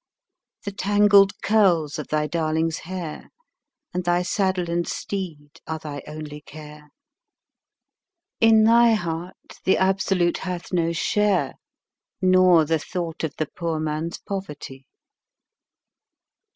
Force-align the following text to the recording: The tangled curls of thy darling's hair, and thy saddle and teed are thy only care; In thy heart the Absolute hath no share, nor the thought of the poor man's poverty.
The 0.63 0.71
tangled 0.71 1.39
curls 1.43 1.99
of 1.99 2.07
thy 2.07 2.25
darling's 2.25 2.79
hair, 2.79 3.29
and 3.93 4.03
thy 4.03 4.23
saddle 4.23 4.67
and 4.67 4.83
teed 4.87 5.61
are 5.67 5.77
thy 5.77 6.01
only 6.07 6.41
care; 6.41 6.89
In 8.39 8.63
thy 8.63 8.93
heart 8.93 9.37
the 9.63 9.77
Absolute 9.77 10.39
hath 10.39 10.73
no 10.73 10.91
share, 10.91 11.53
nor 12.19 12.65
the 12.65 12.79
thought 12.79 13.23
of 13.23 13.35
the 13.35 13.45
poor 13.45 13.79
man's 13.79 14.17
poverty. 14.17 14.87